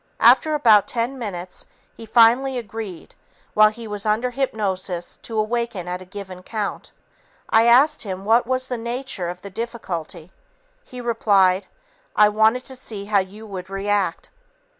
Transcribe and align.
After 0.19 0.55
about 0.55 0.87
ten 0.87 1.19
minutes, 1.19 1.67
he 1.95 2.07
finally 2.07 2.57
agreed 2.57 3.13
while 3.53 3.69
he 3.69 3.87
was 3.87 4.03
under 4.03 4.31
hypnosis 4.31 5.17
to 5.17 5.37
awaken 5.37 5.87
at 5.87 6.01
a 6.01 6.05
given 6.05 6.41
count. 6.41 6.91
I 7.51 7.67
asked 7.67 8.01
him 8.01 8.25
what 8.25 8.47
was 8.47 8.67
the 8.67 8.79
nature 8.79 9.29
of 9.29 9.43
the 9.43 9.51
difficulty. 9.51 10.31
He 10.83 11.01
replied, 11.01 11.67
"I 12.15 12.29
wanted 12.29 12.63
to 12.63 12.75
see 12.75 13.05
how 13.05 13.19
you 13.19 13.45
would 13.45 13.69
react." 13.69 14.31